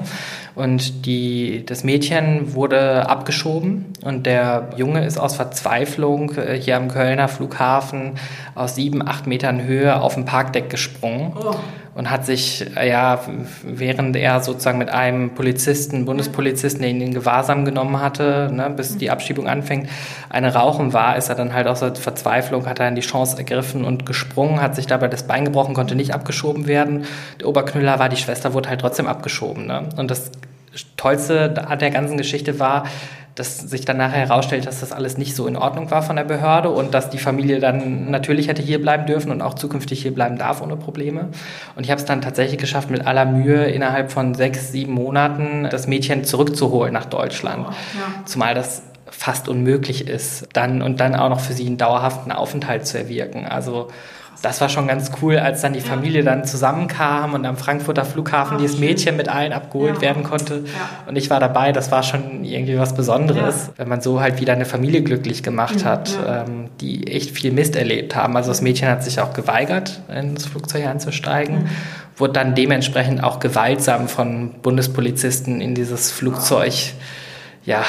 [0.56, 6.89] und die, das Mädchen wurde abgeschoben und der Junge ist aus Verzweiflung äh, hier am
[6.89, 8.13] Kölner Flughafen
[8.54, 11.34] aus sieben, acht Metern Höhe auf dem Parkdeck gesprungen.
[11.36, 11.56] Oh
[11.95, 13.19] und hat sich, äh, ja,
[13.63, 18.97] während er sozusagen mit einem Polizisten, Bundespolizisten, der ihn in Gewahrsam genommen hatte, ne, bis
[18.97, 19.89] die Abschiebung anfängt,
[20.30, 23.38] eine Rauchen war, ist er dann halt aus der Verzweiflung, hat er dann die Chance
[23.38, 27.06] ergriffen und gesprungen, hat sich dabei das Bein gebrochen, konnte nicht abgeschoben werden.
[27.40, 29.68] Der Oberknüller war, die Schwester wurde halt trotzdem abgeschoben.
[29.68, 29.90] Ne?
[29.98, 30.32] Und das
[30.98, 32.86] Tollste an der ganzen Geschichte war,
[33.36, 36.24] dass sich dann nachher herausstellt, dass das alles nicht so in Ordnung war von der
[36.24, 40.14] Behörde und dass die Familie dann natürlich hätte hier bleiben dürfen und auch zukünftig hier
[40.14, 41.30] bleiben darf ohne Probleme.
[41.76, 45.68] Und ich habe es dann tatsächlich geschafft, mit aller Mühe innerhalb von sechs, sieben Monaten
[45.72, 47.66] das Mädchen zurückzuholen nach Deutschland.
[47.68, 48.24] Ja.
[48.26, 52.86] Zumal das fast unmöglich ist, dann und dann auch noch für sie einen dauerhaften Aufenthalt
[52.86, 53.46] zu erwirken.
[53.46, 53.90] Also
[54.44, 58.58] das war schon ganz cool, als dann die Familie dann zusammenkam und am Frankfurter Flughafen
[58.58, 60.66] dieses Mädchen mit allen abgeholt werden konnte.
[61.08, 64.52] Und ich war dabei, das war schon irgendwie was Besonderes, wenn man so halt wieder
[64.52, 68.36] eine Familie glücklich gemacht hat, ähm, die echt viel Mist erlebt haben.
[68.36, 71.70] Also das Mädchen hat sich auch geweigert, ins Flugzeug einzusteigen, mhm.
[72.18, 76.74] wurde dann dementsprechend auch gewaltsam von Bundespolizisten in dieses Flugzeug
[77.65, 77.86] ja,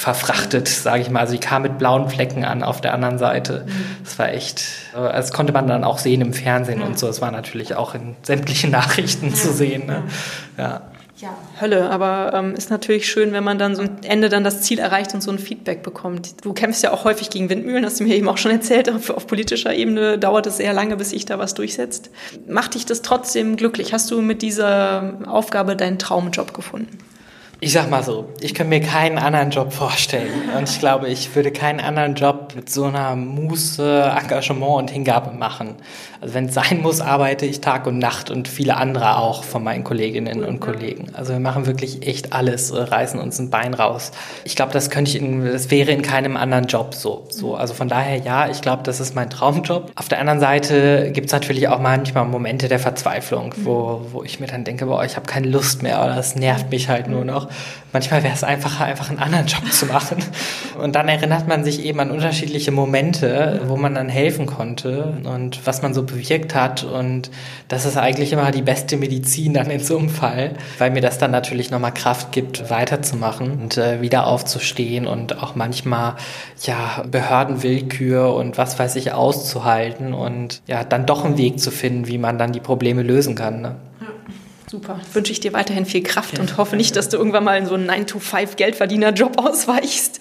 [0.00, 1.20] verfrachtet, sage ich mal.
[1.20, 3.64] Also die kam mit blauen Flecken an auf der anderen Seite.
[3.66, 4.04] Mhm.
[4.04, 4.62] Das war echt,
[4.94, 7.06] äh, das konnte man dann auch sehen im Fernsehen und so.
[7.06, 9.86] Es war natürlich auch in sämtlichen Nachrichten zu sehen.
[9.86, 10.02] Ne?
[10.58, 10.82] Ja.
[11.16, 14.62] Ja, Hölle, aber ähm, ist natürlich schön, wenn man dann so am Ende dann das
[14.62, 16.46] Ziel erreicht und so ein Feedback bekommt.
[16.46, 18.90] Du kämpfst ja auch häufig gegen Windmühlen, hast du mir eben auch schon erzählt.
[18.90, 22.10] Auf, auf politischer Ebene dauert es sehr lange, bis sich da was durchsetzt.
[22.48, 23.92] Macht dich das trotzdem glücklich?
[23.92, 26.96] Hast du mit dieser Aufgabe deinen Traumjob gefunden?
[27.62, 30.48] Ich sag mal so, ich kann mir keinen anderen Job vorstellen.
[30.56, 35.32] Und ich glaube, ich würde keinen anderen Job mit so einer Muße, Engagement und Hingabe
[35.32, 35.76] machen.
[36.20, 39.64] Also wenn es sein muss, arbeite ich Tag und Nacht und viele andere auch von
[39.64, 41.06] meinen Kolleginnen und Kollegen.
[41.14, 44.12] Also wir machen wirklich echt alles, äh, reißen uns ein Bein raus.
[44.44, 47.26] Ich glaube, das könnte ich in, das wäre in keinem anderen Job so.
[47.30, 47.54] so.
[47.54, 49.92] Also von daher ja, ich glaube, das ist mein Traumjob.
[49.94, 54.40] Auf der anderen Seite gibt es natürlich auch manchmal Momente der Verzweiflung, wo, wo ich
[54.40, 57.24] mir dann denke, boah, ich habe keine Lust mehr oder es nervt mich halt nur
[57.24, 57.48] noch
[57.92, 60.18] manchmal wäre es einfacher, einfach einen anderen Job zu machen.
[60.80, 65.66] Und dann erinnert man sich eben an unterschiedliche Momente, wo man dann helfen konnte und
[65.66, 66.84] was man so bewirkt hat.
[66.84, 67.30] Und
[67.68, 71.18] das ist eigentlich immer die beste Medizin dann in so einem Fall, weil mir das
[71.18, 76.16] dann natürlich nochmal Kraft gibt, weiterzumachen und äh, wieder aufzustehen und auch manchmal
[76.62, 82.06] ja Behördenwillkür und was weiß ich auszuhalten und ja dann doch einen Weg zu finden,
[82.06, 83.62] wie man dann die Probleme lösen kann.
[83.62, 83.76] Ne?
[84.70, 85.00] Super.
[85.14, 87.74] Wünsche ich dir weiterhin viel Kraft und hoffe nicht, dass du irgendwann mal in so
[87.74, 90.20] einen 9-to-5-Geldverdiener-Job ausweichst.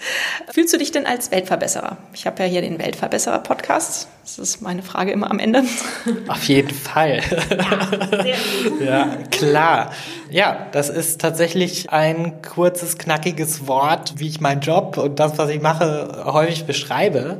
[0.52, 1.98] Fühlst du dich denn als Weltverbesserer?
[2.16, 4.08] Ich habe ja hier den Weltverbesserer-Podcast.
[4.24, 5.64] Das ist meine Frage immer am Ende.
[6.28, 7.22] Auf jeden Fall.
[7.50, 8.36] Ja, sehr
[8.70, 8.82] gut.
[8.82, 9.92] ja, klar.
[10.30, 15.50] Ja, das ist tatsächlich ein kurzes, knackiges Wort, wie ich meinen Job und das, was
[15.50, 17.40] ich mache, häufig beschreibe.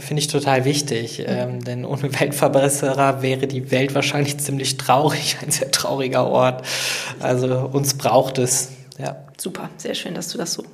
[0.00, 1.24] Finde ich total wichtig.
[1.24, 5.36] Ähm, denn ohne Weltverbesserer wäre die Welt wahrscheinlich ziemlich traurig.
[5.42, 6.43] Ein sehr trauriger Ort.
[6.44, 6.64] Ort.
[7.20, 8.70] Also uns braucht es.
[8.98, 9.16] Ja.
[9.36, 10.64] Super, sehr schön, dass du das so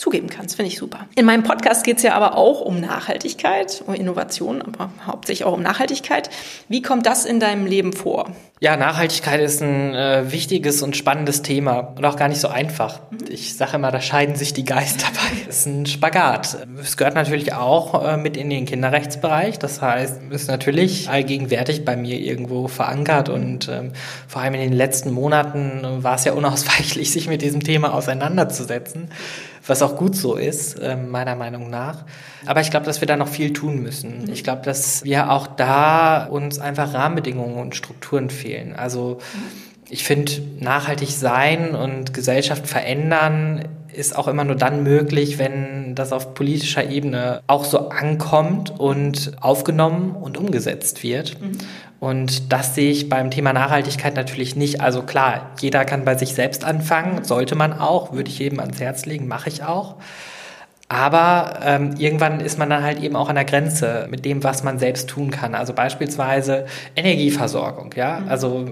[0.00, 0.56] zugeben kannst.
[0.56, 1.06] Finde ich super.
[1.14, 5.52] In meinem Podcast geht es ja aber auch um Nachhaltigkeit, um Innovation, aber hauptsächlich auch
[5.52, 6.30] um Nachhaltigkeit.
[6.68, 8.30] Wie kommt das in deinem Leben vor?
[8.62, 13.00] Ja, Nachhaltigkeit ist ein äh, wichtiges und spannendes Thema und auch gar nicht so einfach.
[13.28, 15.48] Ich sage immer, da scheiden sich die Geister bei.
[15.48, 16.66] Es ist ein Spagat.
[16.78, 19.58] Es gehört natürlich auch äh, mit in den Kinderrechtsbereich.
[19.58, 23.92] Das heißt, es ist natürlich allgegenwärtig bei mir irgendwo verankert und ähm,
[24.28, 29.08] vor allem in den letzten Monaten war es ja unausweichlich, sich mit diesem Thema auseinanderzusetzen
[29.70, 32.04] was auch gut so ist, äh, meiner Meinung nach.
[32.44, 34.28] Aber ich glaube, dass wir da noch viel tun müssen.
[34.30, 38.74] Ich glaube, dass wir auch da uns einfach Rahmenbedingungen und Strukturen fehlen.
[38.74, 39.18] Also
[39.88, 46.12] ich finde, nachhaltig sein und Gesellschaft verändern ist auch immer nur dann möglich, wenn das
[46.12, 51.40] auf politischer Ebene auch so ankommt und aufgenommen und umgesetzt wird.
[51.40, 51.52] Mhm.
[52.00, 54.80] Und das sehe ich beim Thema Nachhaltigkeit natürlich nicht.
[54.80, 58.80] Also klar, jeder kann bei sich selbst anfangen, sollte man auch, würde ich jedem ans
[58.80, 59.96] Herz legen, mache ich auch.
[60.92, 64.64] Aber ähm, irgendwann ist man dann halt eben auch an der Grenze mit dem, was
[64.64, 65.54] man selbst tun kann.
[65.54, 67.94] Also beispielsweise Energieversorgung.
[67.96, 68.28] Ja, mhm.
[68.28, 68.68] also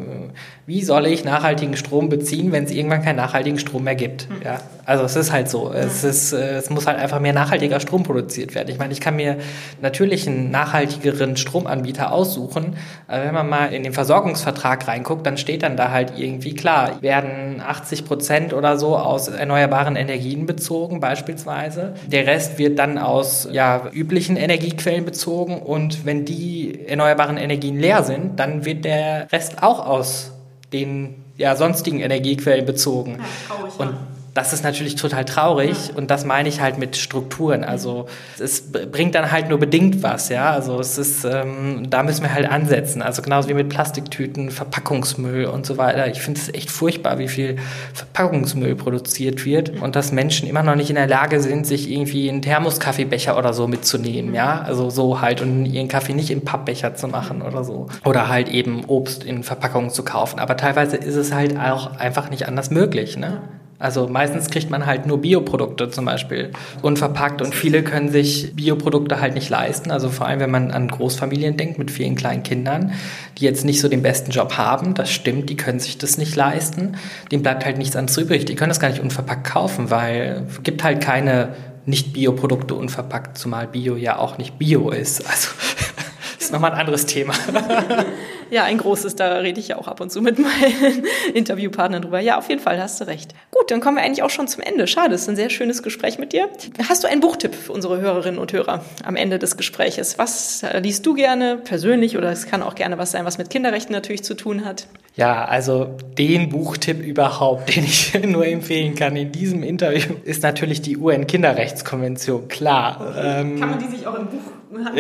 [0.67, 4.29] wie soll ich nachhaltigen Strom beziehen, wenn es irgendwann keinen nachhaltigen Strom mehr gibt?
[4.29, 4.43] Mhm.
[4.45, 5.73] Ja, also es ist halt so.
[5.73, 8.69] Es ist, äh, es muss halt einfach mehr nachhaltiger Strom produziert werden.
[8.71, 9.37] Ich meine, ich kann mir
[9.81, 12.77] natürlich einen nachhaltigeren Stromanbieter aussuchen.
[13.07, 17.01] Aber wenn man mal in den Versorgungsvertrag reinguckt, dann steht dann da halt irgendwie klar,
[17.01, 21.95] werden 80 Prozent oder so aus erneuerbaren Energien bezogen, beispielsweise.
[22.11, 28.03] Der Rest wird dann aus ja, üblichen Energiequellen bezogen und wenn die erneuerbaren Energien leer
[28.03, 30.33] sind, dann wird der Rest auch aus
[30.73, 33.19] den ja, sonstigen Energiequellen bezogen.
[33.19, 33.97] Ja, traurig, und
[34.39, 35.95] das ist natürlich total traurig ja.
[35.97, 37.65] und das meine ich halt mit Strukturen.
[37.65, 38.07] Also
[38.39, 40.53] es bringt dann halt nur bedingt was, ja.
[40.53, 43.03] Also es ist, ähm, da müssen wir halt ansetzen.
[43.03, 46.07] Also genauso wie mit Plastiktüten, Verpackungsmüll und so weiter.
[46.07, 47.57] Ich finde es echt furchtbar, wie viel
[47.95, 52.31] Verpackungsmüll produziert wird und dass Menschen immer noch nicht in der Lage sind, sich irgendwie
[52.31, 54.61] einen Thermoskaffeebecher oder so mitzunehmen, ja.
[54.61, 57.89] Also so halt und ihren Kaffee nicht im Pappbecher zu machen oder so.
[58.05, 60.39] Oder halt eben Obst in Verpackungen zu kaufen.
[60.39, 63.43] Aber teilweise ist es halt auch einfach nicht anders möglich, ne?
[63.81, 66.51] Also meistens kriegt man halt nur Bioprodukte zum Beispiel
[66.83, 69.93] unverpackt und viele können sich Bioprodukte halt nicht leisten.
[69.93, 72.93] Also vor allem, wenn man an Großfamilien denkt mit vielen kleinen Kindern,
[73.39, 76.35] die jetzt nicht so den besten Job haben, das stimmt, die können sich das nicht
[76.35, 76.97] leisten.
[77.31, 78.45] Dem bleibt halt nichts anderes übrig.
[78.47, 81.55] Die können das gar nicht unverpackt kaufen, weil es gibt halt keine
[81.87, 85.25] Nicht-Bioprodukte unverpackt, zumal Bio ja auch nicht Bio ist.
[85.29, 85.51] Also
[86.49, 87.35] ist nochmal ein anderes Thema.
[88.51, 92.19] Ja, ein großes, da rede ich ja auch ab und zu mit meinen Interviewpartnern drüber.
[92.21, 93.35] Ja, auf jeden Fall, hast du recht.
[93.51, 94.87] Gut, dann kommen wir eigentlich auch schon zum Ende.
[94.87, 96.49] Schade, es ist ein sehr schönes Gespräch mit dir.
[96.89, 100.17] Hast du einen Buchtipp für unsere Hörerinnen und Hörer am Ende des Gespräches?
[100.17, 103.93] Was liest du gerne persönlich oder es kann auch gerne was sein, was mit Kinderrechten
[103.93, 104.87] natürlich zu tun hat?
[105.15, 110.81] Ja, also den Buchtipp überhaupt, den ich nur empfehlen kann in diesem Interview, ist natürlich
[110.81, 112.49] die UN-Kinderrechtskonvention.
[112.49, 113.15] Klar.
[113.19, 114.58] Ähm, kann man die sich auch im Buch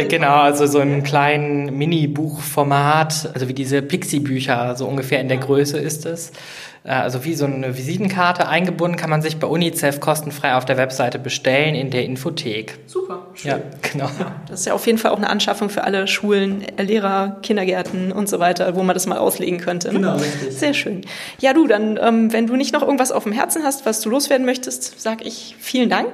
[0.09, 5.79] Genau, also so im kleinen Mini-Buchformat, also wie diese Pixie-Bücher, so ungefähr in der Größe
[5.79, 6.33] ist es.
[6.85, 10.77] Äh, also wie so eine Visitenkarte eingebunden, kann man sich bei UNICEF kostenfrei auf der
[10.77, 12.79] Webseite bestellen in der Infothek.
[12.87, 13.51] Super, schön.
[13.51, 13.59] Ja,
[13.93, 14.11] genau.
[14.19, 18.11] Ja, das ist ja auf jeden Fall auch eine Anschaffung für alle Schulen, Lehrer, Kindergärten
[18.13, 19.89] und so weiter, wo man das mal auslegen könnte.
[19.89, 20.01] Ne?
[20.01, 20.57] Genau, richtig.
[20.57, 21.03] Sehr schön.
[21.41, 24.09] Ja, du, dann, ähm, wenn du nicht noch irgendwas auf dem Herzen hast, was du
[24.11, 26.09] loswerden möchtest, sag ich vielen Dank.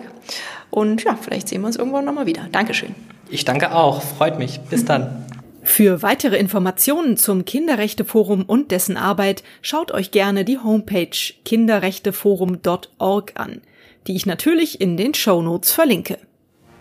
[0.71, 2.49] Und ja, vielleicht sehen wir uns irgendwann nochmal wieder.
[2.51, 2.97] Dankeschön.
[3.35, 4.01] Ich danke auch.
[4.01, 4.61] Freut mich.
[4.70, 5.27] Bis dann.
[5.64, 13.61] Für weitere Informationen zum Kinderrechteforum und dessen Arbeit schaut euch gerne die Homepage kinderrechteforum.org an,
[14.07, 16.18] die ich natürlich in den Show Notes verlinke.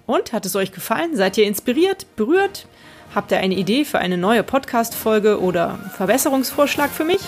[0.05, 1.15] Und hat es euch gefallen?
[1.15, 2.67] Seid ihr inspiriert, berührt?
[3.15, 7.21] Habt ihr eine Idee für eine neue Podcast-Folge oder Verbesserungsvorschlag für mich?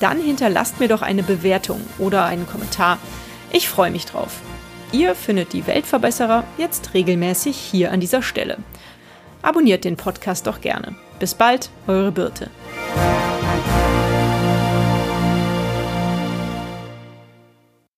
[0.00, 2.98] Dann hinterlasst mir doch eine Bewertung oder einen Kommentar.
[3.52, 4.40] Ich freue mich drauf.
[4.92, 8.58] Ihr findet die Weltverbesserer jetzt regelmäßig hier an dieser Stelle.
[9.42, 10.94] Abonniert den Podcast doch gerne.
[11.18, 12.50] Bis bald, eure Birte.